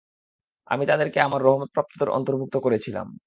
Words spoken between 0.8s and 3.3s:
তাদেরকে আমার রহমতপ্রাপ্তদের অন্তর্ভুক্ত করেছিলাম।